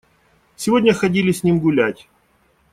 Сегодня 0.55 0.95
ходили 0.95 1.31
с 1.31 1.43
ним 1.43 1.59
гулять. 1.59 2.07